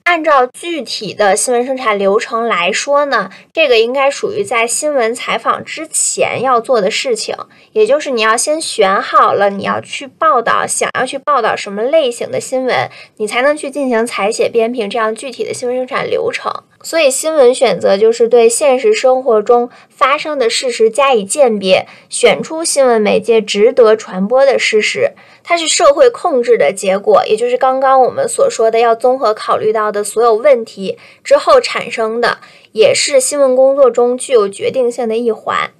[0.03, 7.35] 按照具体的新闻生产流程来说呢，这个应该属于在新闻采访之前要做的事情，
[7.73, 16.53] 也就是你要先选好了你要去报道，想要去报道什么类型的新闻，你才能去进行采写编评这样具体的新闻生产流程。
[16.89, 25.13] 所以，新闻选择就是对现实生活中发生的事实加以鉴别，选出新闻媒介值得传播的事实。
[25.45, 32.39] 它是社会控制的结果，也就是刚刚我们所说的要综合考虑到的所有问题之后产生的，
[32.73, 35.71] 也是新闻工作中具有决定性的一环。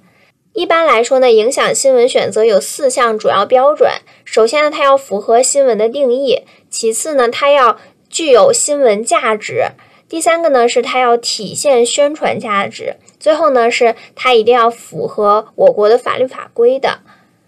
[0.53, 3.89] 一般来说呢，影响新闻选择有四项主要标准。
[4.23, 9.71] 首先呢，它要符合新闻的定义；其次呢，它要具有新闻价值。
[10.09, 17.01] 第三个呢，是它要体现宣传价值；最后呢，是它一定要符合我国的法律法规的。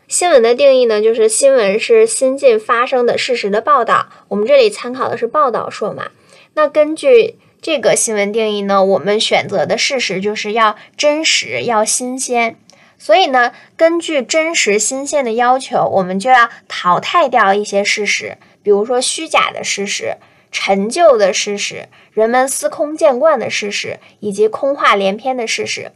[0.07, 4.09] 新闻的定义呢，就是新闻是新近发生的事实的报道。
[4.27, 6.11] 我们这里参考的是报道说嘛。
[6.53, 12.57] 那根据这个新闻定义呢，我们选择的事实就是要真实、要新鲜。
[12.99, 20.17] 所以呢，根据真实、新鲜的要求，我们就要淘汰掉一些事实，比如说虚假的事实。
[20.51, 25.91] 陈旧的事实、人们司空见惯的事实以及空话连篇的事实，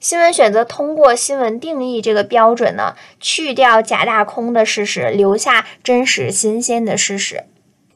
[0.00, 7.44] 新闻选择通过新闻定义这个标准呢，去掉假大空的事实，留下真实新鲜的事实。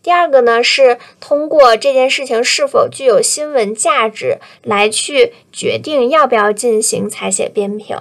[0.01, 7.99] 第二个呢，是通过这件事情是否具有新闻价值来去决定要不要进行采写编评。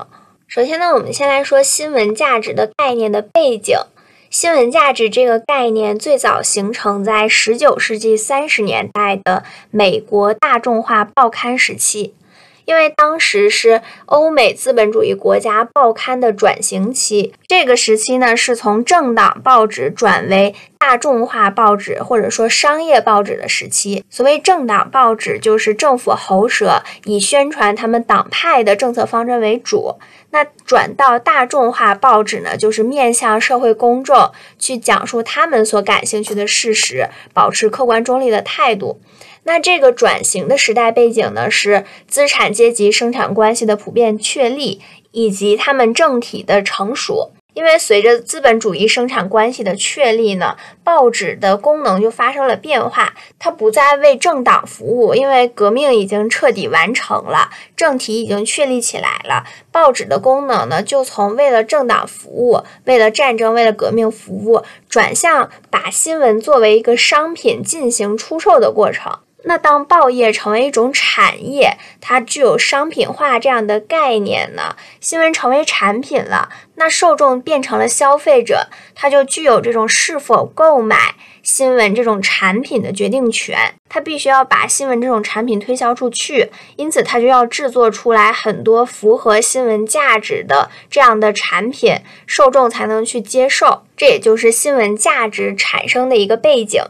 [0.48, 3.76] 首先呢，我们先来说新闻价值的概念的背景。
[4.38, 12.14] 新闻价值这个概念最早形成在十九世纪三十年代的美国大众化报刊时期，
[12.66, 17.34] 因为当时是欧美资本主义国家报刊的转型期。
[17.48, 24.04] 这个时期呢，是从政党报纸转为大众化报纸或者说商业报纸的时期。
[24.10, 29.96] 所谓政党报纸，就是政府喉舌，以宣传他们党派的政策方针为主。
[30.32, 39.00] 那转到大众化报纸呢，就是面向社会公众去讲述他们所感兴趣的事实，保持客观中立的态度。
[39.48, 44.82] 那这个转型的时代背景呢，是资产阶级生产关系的普遍确立，
[45.12, 47.32] 以及他们政体的成熟。
[47.54, 53.14] 因为随着资本主义生产关系的确立呢，报纸的功能就发生了变化。
[53.40, 59.46] 它不再为政党服务，因为革命已经彻底完成了，政体已经确立起来了。
[59.72, 69.20] 报纸的功能呢，就从为了政党服务、为了战争、为了革命服务，转向把新闻作为一个商品进行出售的过程。
[69.48, 74.76] 那当报业成为一种产业，它具有商品化这样的概念呢？
[75.00, 83.76] 新闻成为产品了，那受众变成了消费者，他就具有这种是否购买新闻这种产品的决定权。
[83.88, 93.84] 他必须要把新闻这种产品推销出去，因此他就要制作出来很多符合新闻价值的这样的产品，受众才能去接受。
[93.96, 96.82] 这也就是新闻价值产生的一个背景。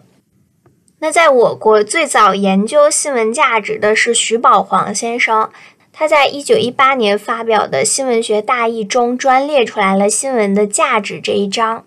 [1.05, 5.51] 那在我国最早研究新闻价值的是徐宝煌先生，
[5.93, 11.85] 他在一九一八年发表的《新闻学大意》中专列出来了新闻的价值这一章。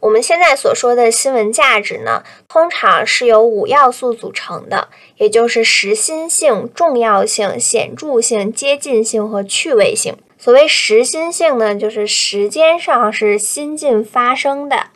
[0.00, 10.16] 我们现在所说的新闻价值呢，通常是由五要素组成的，也就是实心性、重要性、显著性、接近性和趣味性。
[10.38, 14.86] 所谓实心性呢，就是时间上是新近发生的。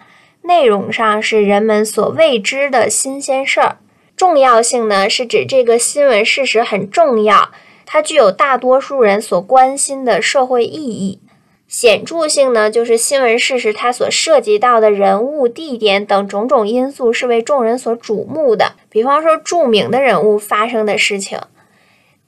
[0.48, 3.76] 内容上是人们所未知的新鲜事儿，
[4.16, 7.50] 重要性呢是指这个新闻事实很重要，
[7.84, 11.20] 它具有大多数人所关心的社会意义。
[11.68, 21.38] 显著性呢就是新闻事实它所涉及到的人物、地点等种种因素是为众人所瞩目的，比方说著名的人物发生的事情。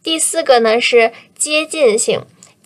[0.02, 2.20] 第四个呢是接近性。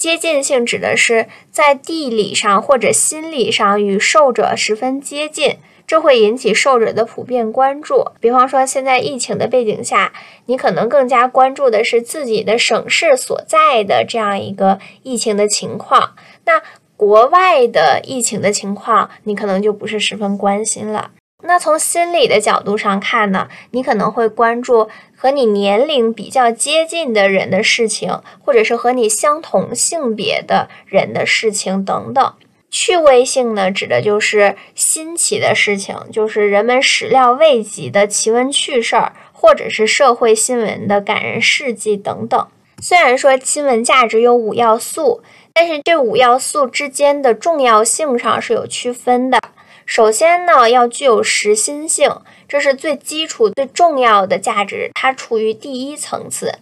[0.04, 8.08] 接近性指的是在地理上或者心理上与受者十分接近，这会引起受者的普遍关注。
[8.20, 10.12] 比方说，现在疫情的背景下，
[10.44, 16.14] 你可能更加关注的是自己的省市所在的这样一个疫情的情况，
[16.44, 16.60] 那
[16.98, 21.12] 国外的疫情的情况，你可能就不是十分关心了。
[21.46, 32.35] 那从心理的角度上看呢，你可能会关注和你年龄比较接近的人的事情，或者是和你相同性别的人的事情等等。
[32.70, 42.48] 趣味性呢，指的就是新奇的事情，就是人们始料未及的奇闻趣事儿，或者是社会新闻的感人事迹等等。
[42.80, 49.38] 虽然说新闻价值有五要素，但是这五要素之间的重要性上是有区分的。
[49.87, 52.11] 首先呢，要具有实心性，
[52.49, 56.55] 这是最基础、最重要的价值，它处于第一层次。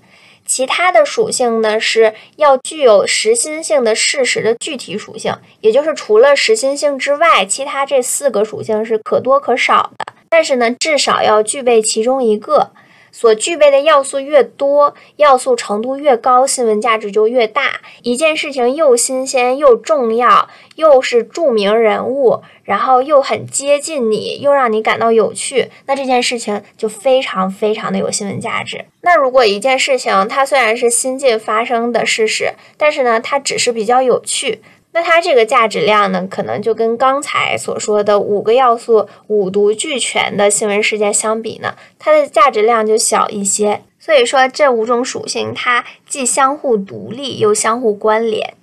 [0.44, 10.12] 其他的属性呢，是要具有实心性的事实的具体属性，也就是除了实心性之外，其他这四个属性是可多可少的。
[10.28, 12.72] 但是呢，至少要具备其中一个。
[13.14, 17.82] 所具备的要素越多，要素程度越高，新闻价值就越大。
[18.00, 28.84] 一件事情又新鲜又重要，又是著名人物，然后又很接近你，又让你感到有趣，那这件事情就非常非常的有新闻价值。
[29.00, 34.60] 那如果一件事情它虽然是新近发生的事实，但是呢，它只是比较有趣。
[34.94, 43.80] 那它这个价值量呢，可能就跟刚才所说的五个要素五毒俱全的新闻事件相比呢，它的价值量就小一些。
[43.98, 48.54] 所以说，这五种属性它既相互独立又相互关联。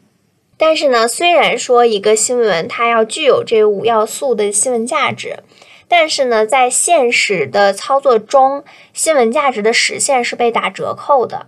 [0.62, 5.40] 但是呢，虽然说一个新闻它要具有这五要素的新闻价值，
[5.88, 11.48] 但是呢，在现实的操作中，新闻价值的实现是被打折扣的。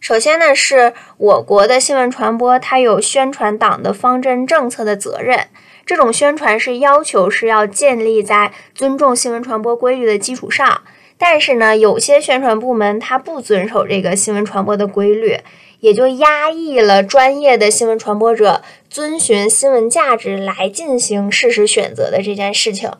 [0.00, 5.48] 首先呢，是我国的新闻传播，它有宣传党的方针政策的责任。
[5.84, 10.80] 这种宣传是要求是要建立在尊重新闻传播规律的基础上。
[11.18, 15.38] 但是呢，有些宣传部门它不遵守这个新闻传播的规律，
[15.80, 22.90] 也就压抑了专业的新闻传播者遵循新闻价值来进行事实选择的这件事情。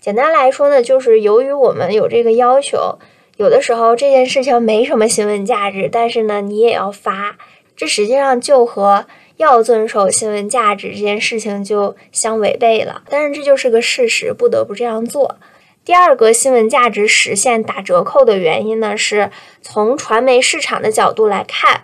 [0.00, 2.98] 简单来说呢，就是由于我们有这个要求。
[3.36, 7.36] 有的时候这件事情没什么新闻价值，但是呢，你也要发，
[7.76, 9.04] 这实际上就和
[9.36, 13.02] 要遵守新闻价值这件事情就相违背了。
[13.10, 15.36] 但是这就是个事实，不得不这样做。
[15.84, 21.82] 第二个新闻价值实现打折扣的原因呢，是从传媒市场的角度来看，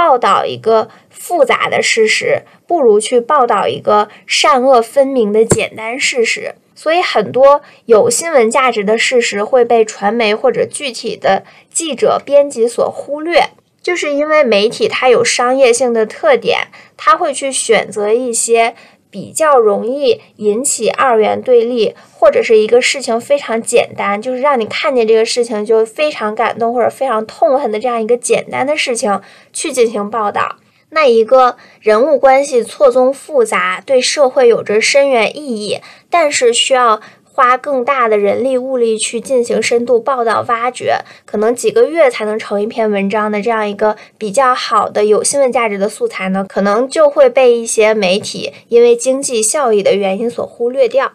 [0.00, 6.54] 报道一个复杂的事实，不如去报道一个善恶分明的简单事实。
[6.74, 13.50] 所以，很多有新闻价值的事实会被传媒或者具体的记者、编辑所忽略，
[13.82, 18.74] 就是因为媒体它有商业性的特点，它会去选择一些
[19.10, 29.20] 比较容易引起二元对立，或者是一个事情非常简单，就是让你看见这个事情就非常感动或者非常痛恨的这样一个简单的事情
[29.52, 30.56] 去进行报道。
[30.92, 35.78] 那一个人物关系错综复杂，对社会有着深远意义，
[36.10, 37.00] 但是需要
[37.40, 51.12] 花更大的人力物力去进行深度报道挖掘，可能几个月才能成一篇文章的这样一个比较好的有新闻价值的素材呢，可能就会被一些媒体因为经济效益的原因所忽略掉。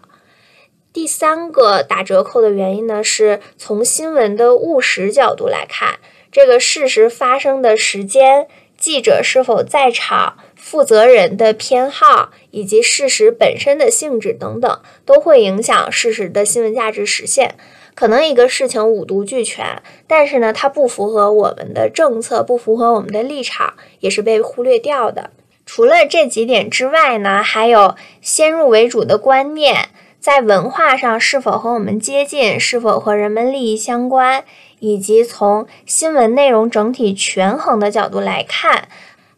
[0.92, 6.00] 第三个打折扣的原因呢，是从新闻的务实角度来看，
[6.32, 8.48] 这个事实发生的时间。
[8.78, 17.56] 记者是否在场、负责人的偏好以及事实本身的性质等等，都会影响事实的新闻价值实现。
[17.94, 25.32] 可能一个事情五毒俱全，但是呢，它不符合我们的政策，不符合我们的立场，也是被忽略掉的。
[25.66, 29.90] 除了这几点之外呢，还有先入为主的观念，
[30.22, 34.46] 在文化上是否和我们接近，是否和人们利益相关。
[34.80, 38.90] 以及从新闻内容整体权衡的角度来看，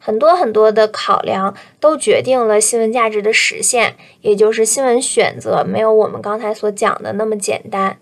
[0.07, 7.97] 很多很多的考量都决定了新闻价值的实现，也就是新闻选择没有我们刚才所讲的那么简单，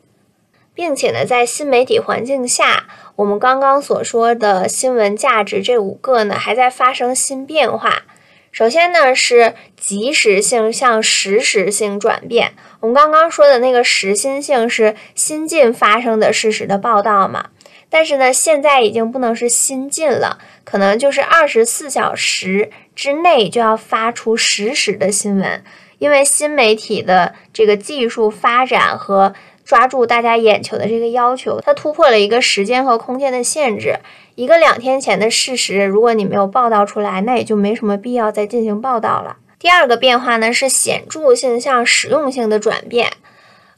[0.75, 2.85] 并且呢，在新媒体环境下，
[3.15, 8.03] 我们刚刚所说的新闻价值这五个呢，还在发生新变化。
[8.51, 12.53] 首先呢，是即时性向实时性转变。
[12.81, 17.47] 我们刚刚说的那个实心性是新近发生的事实的报道嘛？
[17.95, 25.63] 但是呢，现在已经不能是新进了，可能就是二十四小时之内就要发出实时的新闻，
[25.97, 29.33] 因为新媒体的这个技术发展和
[29.63, 33.99] 抓住大家眼球的这个要求，它突破了一个时间和空间的限制。
[34.35, 39.37] 一个两天前的事实，如果你没有报道出来，那也就没什么必要再进行报道了。
[39.57, 43.13] 第二个变化呢，是显著性向实用性的转变。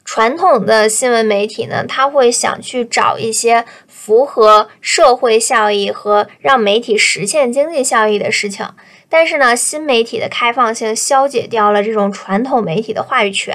[0.10, 3.66] 传统的新闻媒体呢，他会想去找一些
[4.08, 8.66] 符合社会效益和让媒体实现经济效益的事情。
[9.10, 13.54] 但是呢，新媒体的开放性消解掉了这种传统媒体的话语权，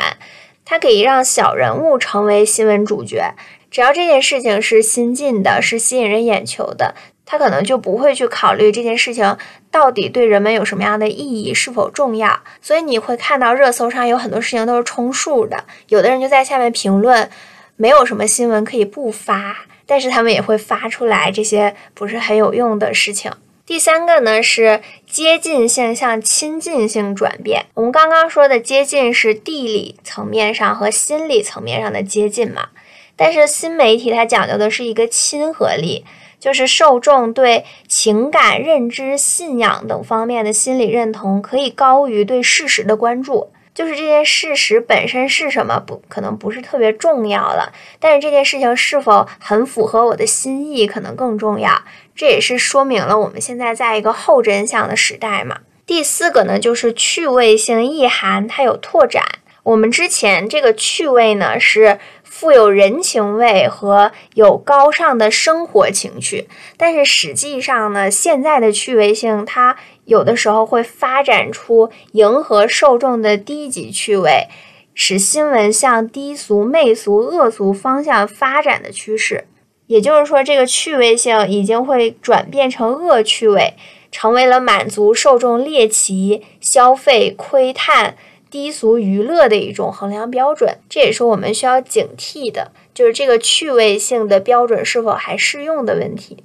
[0.62, 3.32] 它可以让小人物成为新闻主角。
[3.70, 6.94] 只要这件事情是新进的，是吸引人眼球的，
[7.24, 9.38] 他可能就不会去考虑这件事情
[9.70, 12.40] 到底对人们有什么样的意义，是否重要。
[12.61, 17.30] 所以你会看到热搜上有很多事情都是充数的，有的人就在下面评论，
[17.76, 19.57] 没有什么新闻可以不发，
[19.93, 23.30] 但是他们也会发出来这些不是很有用的事情。
[23.66, 27.66] 第三个呢是接近性向亲近性转变。
[27.74, 32.68] 我们刚刚说的接近是地理层面上和心理层面上的接近嘛，
[33.16, 36.07] 但是新媒体它讲究的是一个亲和力，
[36.40, 43.53] 就是受众对情感、认知、信仰等方面的心理认同可以高于对事实的关注。
[43.75, 51.83] 就是这件事实本身是什么不可能不是特别重要了，但是这件事情是否很符合我的心意可能更重要。
[52.14, 55.61] 这也是说明了我们现在在一个后真相的时代嘛。
[55.87, 59.25] 第四个呢，就是趣味性意涵，它有拓展。
[59.62, 69.77] 我们之前这个趣味呢，是富有人情味和有高尚的生活情趣，但是实际上呢，现在的趣味性它。
[70.05, 74.48] 有的时候会发展出迎合受众的低级趣味，
[74.94, 79.44] 使新闻向低俗、媚俗、恶俗方向发展的趋势。
[79.86, 83.74] 也就是说，这个趣味性已经会转变成恶趣味，
[84.11, 88.16] 成为了满足受众猎奇、消费、窥探、
[88.50, 90.78] 低俗娱乐的一种衡量标准。
[90.88, 96.42] 这也是我们需要警惕的，就是这个趣味性的标准是否还适用的问题。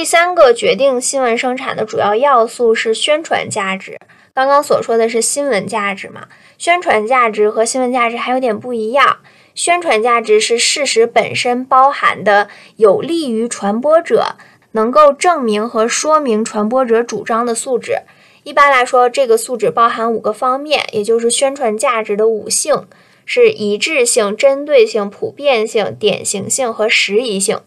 [0.00, 3.98] 第三个决定新闻生产的主要要素是宣传价值。
[4.32, 6.26] 刚刚所说的是新闻价值嘛？
[6.56, 9.18] 宣传价值和新闻价值还有点不一样。
[9.54, 14.36] 宣传价值是事实本身包含的有利于传播者、
[14.72, 17.98] 能够证明和说明传播者主张的素质。
[18.44, 22.86] 一般来说，这个素质包含五个方面，也就是宣传价值的五性：
[23.26, 27.60] 是一致性、针对性、普遍性、典型性和适宜性。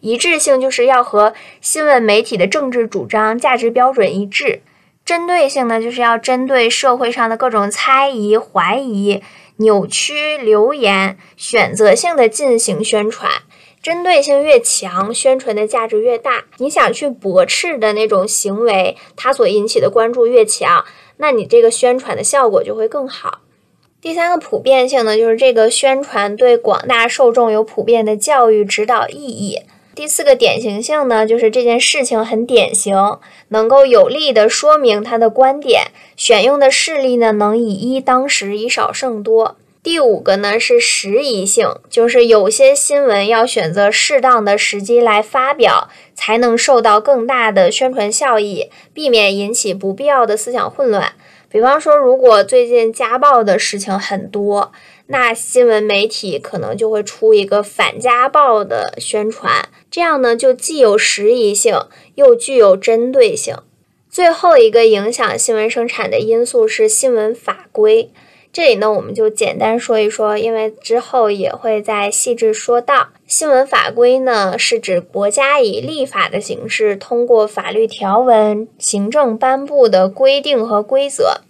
[0.00, 4.60] 一致性就是要和新闻媒体的政治主张、价值标准一致；
[5.04, 9.22] 针对性呢，就是要针对社会上的各种猜疑、怀疑、
[9.56, 13.30] 扭曲流言，选择性的进行宣传。
[13.82, 16.44] 针对性越强，宣传的价值越大。
[16.58, 20.84] 你想去驳斥的那种行为，它所引起的关注越强，
[21.16, 23.40] 那你这个宣传的效果就会更好。
[24.02, 29.60] 第三个普遍性呢，就是这个宣传对广大受众有普遍的教育指导意义。
[29.92, 33.18] 第四个典型性呢，就是这件事情很典型，
[33.48, 39.56] 能够有力的说明他的观点，选用的事例呢能以一当十，以少胜多。
[39.82, 51.12] 第五个呢是时宜性，就是有些新闻要选择适当的时机来发表，才能受到更大的宣传效益，避免引起不必要的思想混乱。
[51.50, 54.70] 比方说，如果最近家暴的事情很多。
[55.12, 61.76] 那新闻媒体可能就会出一个反家暴的宣传，这样呢就既有时宜性，
[62.14, 63.56] 又具有针对性。
[64.08, 68.12] 最后一个影响新闻生产的因素是新闻法规，
[68.52, 73.08] 这里呢我们就简单说一说，因为之后也会再细致说到。
[73.26, 81.40] 新闻法规呢是指国家以立法的形式，通过法律条文、行政颁布的规定和规则。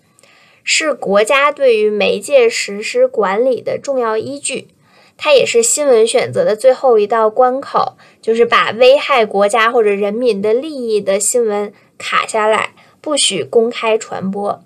[0.63, 4.69] 是国家对于媒介实施管理的重要依据，
[5.17, 14.63] 它也是新闻选择的最后一道关口，就是把危害国家或者人民的利益的新闻卡下来，不许公开传播。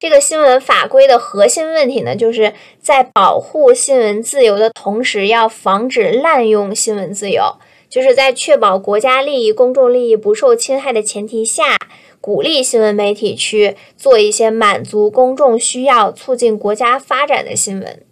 [0.00, 7.56] 这个新闻法规的核心问题呢，就是在保护新闻自由的同时，要防止滥用新闻自由，
[7.88, 11.76] 就是在确保国家利益、公众利益不受侵害的前提下。
[12.24, 18.02] 鼓励新闻媒体去做一些满足公众需要、促进国家发展的新闻。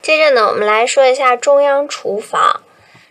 [0.00, 2.62] 接着呢，我们来说一下中央厨房。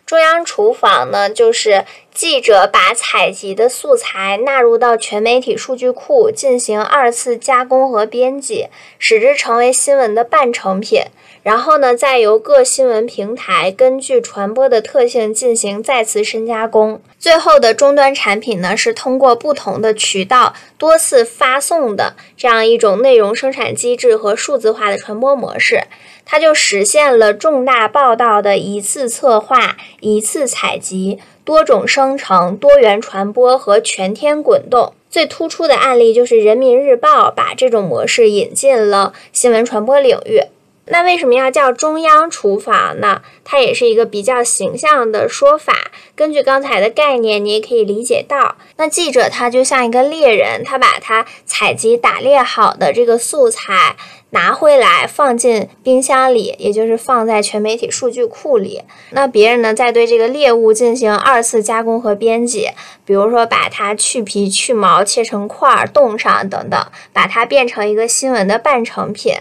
[0.07, 1.85] 中央厨房呢，就是
[2.15, 11.03] 记者把采集的素材纳入到全媒体数据库，进行二次加工和编辑，使之成为新闻的半成品。
[11.43, 17.01] 然后呢，再由各新闻平台根据传播的特性进行再次深加工。
[17.19, 25.81] 最后的终端产品呢，是通过不同的渠道多次发送的这样一种内容生产机制和数字化的传播模式。
[26.23, 34.93] 它就实现了重大报道的一次策划、一次采集、多种生成、多元传播和全天滚动。
[35.09, 40.41] 最突出的案例就是《人民日报》把这种模式引进了新闻传播领域。
[40.87, 43.23] 那为什么要叫中央厨房呢？
[43.43, 45.89] 它也是一个比较形象的说法。
[46.15, 53.95] 根据刚才的概念，你也可以理解到，那记者他就像一个猎人，他把他采集打猎好的这个素材
[54.35, 58.81] 拿回来，放进冰箱里，也就是放在全媒体数据库里。
[59.11, 62.67] 那别人呢，再对这个猎物进行二次加工和编辑，
[63.05, 69.35] 比如说把它去皮、去毛、切成块儿、冻上等等，把它变成一个新闻的半成品。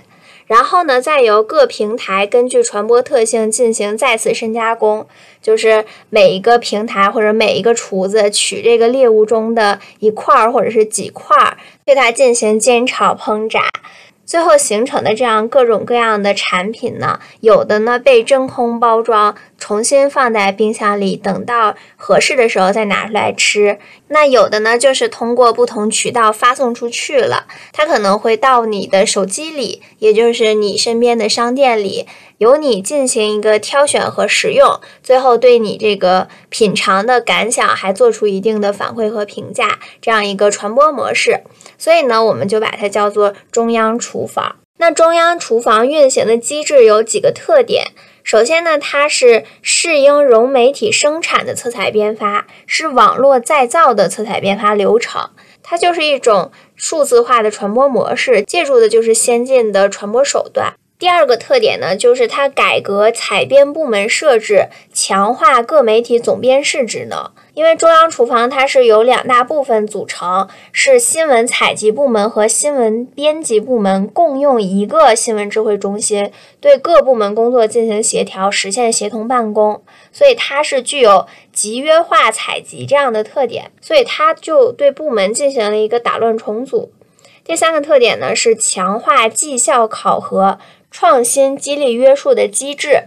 [0.46, 5.08] 然后呢，再由各平台根据传播特性进行再次深加工，
[5.42, 13.62] 就是每一个平台或者每一个厨子取这个猎物中的一块儿或者是几块儿，对它进行煎炒烹炸。
[14.26, 23.78] 最后形成的这样各种各样的产品呢，有的呢被真空包装，重新放在冰箱里，等到合适的时候再拿出来吃。
[24.08, 32.06] 那有的呢就是通过不同渠道发送出去了，它可能会到你的手机里，也就是你身边的商店里。
[32.38, 41.42] 由你进行一个挑选和使用，最后对你这个品尝的感想还做出一定的反馈和评价，这样一个传播模式。
[41.84, 44.56] 所以呢，我们就把它叫做中央厨房。
[44.78, 47.88] 那中央厨房运行的机制有几个特点。
[48.22, 55.28] 首先呢，它是适应融媒体生产的色彩编发，是网络再造的色彩编发流程。
[55.62, 60.72] 它就是一种数字化的传播模式，借助的就是先进的传播手段。
[60.98, 67.30] 第二个特点呢，就是它改革采编部门设置，强化各媒体总编室职能。
[67.54, 79.82] 因为中央厨房它是由两大部分组成，是新闻采集部门和新闻编辑部门共用一个新闻智慧中心，对各部门工作进行协调，实现协同办公。
[80.12, 86.90] 所以它是具有集约化采集这样的特点，所以它就对部门进行了一个打乱重组。
[87.44, 90.58] 第三个特点呢，是强化绩效考核。
[90.90, 93.06] 创新激励约束的机制，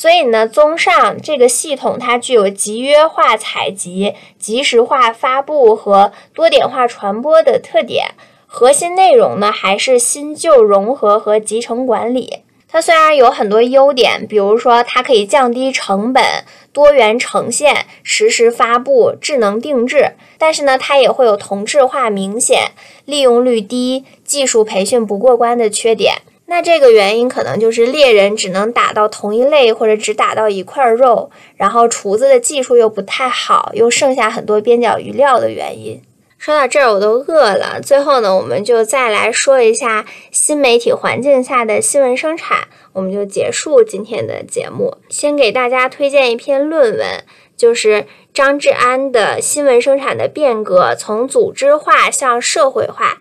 [0.00, 8.14] 所以呢，综上这个系统它具有集约化采集、及时化发布和多点化传播的特点。
[8.46, 12.38] 核心内容呢，还是新旧融合和集成管理。
[12.66, 16.24] 它虽然有很多优点，比如说它可以降低成本、
[16.72, 22.70] 多元呈现、实时发布、智能定制，但是呢，它也会有同质化明显、
[23.04, 26.22] 利用率低、技术培训不过关的缺点。
[26.50, 36.02] 那这个原因可能就是猎人只能打到同一类，或者只打到一块肉，然后厨子的技术又不太好，又剩下很多边角余料的原因。
[36.38, 37.80] 说到这儿，我都饿了。
[37.80, 44.96] 最后呢，我们就再来说一下新媒体环境下的新闻生产，我们就结束今天的节目。
[45.08, 47.22] 先给大家推荐一篇论文，
[47.56, 53.18] 就是张志安的《新闻生产的变革：从组织化向社会化》。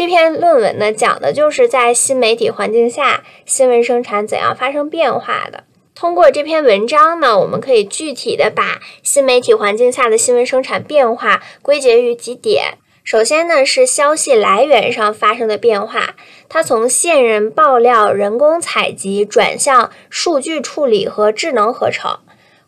[0.00, 5.64] 这篇论文呢，讲的就是在新媒体环境下，新闻生产怎样发生变化的。
[5.94, 12.78] 通过这篇文章呢，我们可以具体的把新媒体环境下的新闻生产变化归结于几点。
[13.04, 16.14] 首先呢，是消息来源上发生的变化，
[16.48, 22.20] 它从线人爆料、人工采集转向数据处理和智能合成。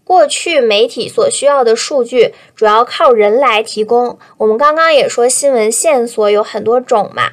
[0.05, 4.19] 过去媒体所需要的数据主要靠人来提供。
[4.39, 7.31] 我们刚刚也说，新闻线索有很多种嘛。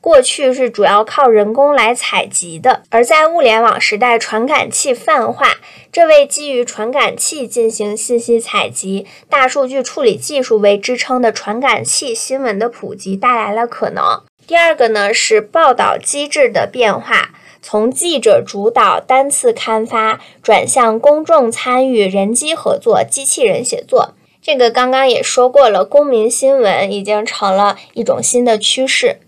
[0.00, 5.56] 过去是主要靠人工来采集的，而在物联网时代，传感器泛化，
[5.90, 14.22] 这为基于传感器进行信息采集、大数据处理技术为支撑的传感器新闻的普及带来了可能。
[14.46, 17.30] 第二个呢，是报道机制的变化。
[17.62, 25.84] 从记者主导单次刊发转向公众参与、人机合作、机器人写作，这个刚刚也说过了。
[25.84, 29.18] 公民新闻已经成了一种新的趋势。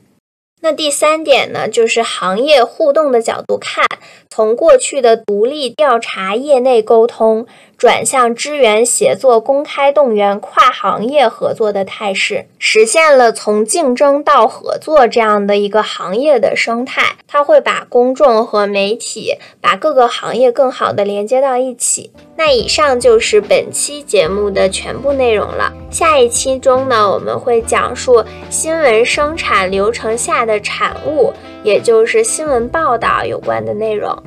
[0.61, 3.87] 那第三点呢，就是行业互动的角度看，
[4.29, 7.47] 从过去的独立调查、业内沟通。
[7.79, 17.17] 转向支援协作、公开动员、跨行业合作的态势，实现了从竞争到合作这样的一个行业的生态。
[17.29, 22.11] 它会把公众和媒体，把各个行业更好的连接到一起。
[22.37, 25.73] 那以上就是本期节目的全部内容了。
[25.89, 34.21] 下一期中呢，我们会讲述新闻生产流程下的产物，也就是新闻报道有关的内容。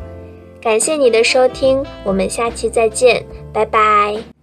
[0.62, 3.26] 感谢你的收听，我们下期再见。
[3.54, 4.41] 拜拜。